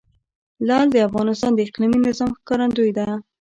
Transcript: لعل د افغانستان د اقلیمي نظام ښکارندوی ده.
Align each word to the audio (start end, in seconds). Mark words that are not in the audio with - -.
لعل 0.67 0.87
د 0.91 0.97
افغانستان 1.07 1.51
د 1.55 1.59
اقلیمي 1.67 1.99
نظام 2.07 2.29
ښکارندوی 2.39 2.91
ده. 2.97 3.07